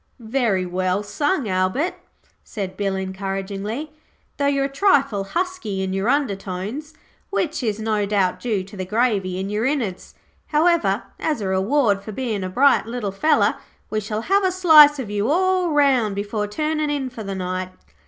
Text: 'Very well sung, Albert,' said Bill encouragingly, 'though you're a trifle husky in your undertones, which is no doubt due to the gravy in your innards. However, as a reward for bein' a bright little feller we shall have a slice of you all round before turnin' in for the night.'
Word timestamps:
'Very 0.17 0.65
well 0.65 1.03
sung, 1.03 1.47
Albert,' 1.47 1.93
said 2.43 2.75
Bill 2.75 2.95
encouragingly, 2.95 3.91
'though 4.37 4.47
you're 4.47 4.65
a 4.65 4.67
trifle 4.67 5.23
husky 5.25 5.83
in 5.83 5.93
your 5.93 6.09
undertones, 6.09 6.95
which 7.29 7.61
is 7.61 7.79
no 7.79 8.07
doubt 8.07 8.39
due 8.39 8.63
to 8.63 8.75
the 8.75 8.83
gravy 8.83 9.39
in 9.39 9.51
your 9.51 9.63
innards. 9.63 10.15
However, 10.47 11.03
as 11.19 11.39
a 11.39 11.47
reward 11.49 12.01
for 12.03 12.11
bein' 12.13 12.43
a 12.43 12.49
bright 12.49 12.87
little 12.87 13.11
feller 13.11 13.57
we 13.91 13.99
shall 13.99 14.21
have 14.21 14.43
a 14.43 14.51
slice 14.51 14.97
of 14.97 15.11
you 15.11 15.29
all 15.29 15.69
round 15.69 16.15
before 16.15 16.47
turnin' 16.47 16.89
in 16.89 17.11
for 17.11 17.23
the 17.23 17.35
night.' 17.35 17.69